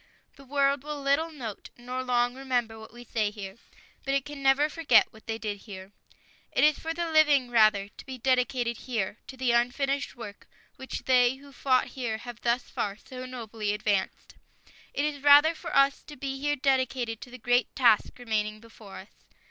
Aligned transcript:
The 0.35 0.43
world 0.45 0.81
will 0.83 0.99
little 0.99 1.29
note, 1.29 1.69
nor 1.77 2.03
long 2.03 2.33
remember, 2.33 2.79
what 2.79 2.91
we 2.91 3.03
say 3.03 3.29
here, 3.29 3.57
but 4.03 4.15
it 4.15 4.25
can 4.25 4.41
never 4.41 4.67
forget 4.67 5.13
what 5.13 5.27
they 5.27 5.37
did 5.37 5.59
here. 5.69 5.91
It 6.51 6.63
is 6.63 6.79
for 6.79 6.89
us 6.89 6.95
the 6.95 7.11
living, 7.11 7.51
rather, 7.51 7.87
to 7.87 8.05
be 8.07 8.17
dedicated 8.17 8.77
here 8.77 9.19
to 9.27 9.37
the 9.37 9.51
unfinished 9.51 10.15
work 10.15 10.49
which 10.75 11.03
they 11.03 11.35
who 11.35 11.51
fought 11.51 11.89
here 11.89 12.17
have 12.17 12.41
thus 12.41 12.63
far 12.63 12.97
so 12.97 13.27
nobly 13.27 13.73
advanced. 13.73 14.33
It 14.91 15.05
is 15.05 15.21
rather 15.21 15.53
for 15.53 15.75
us 15.77 16.01
to 16.05 16.15
be 16.15 16.39
here 16.39 16.55
dedicated 16.55 17.21
to 17.21 17.29
the 17.29 17.37
great 17.37 17.75
task 17.75 18.17
remaining 18.17 18.59
before 18.59 19.01
us. 19.01 19.07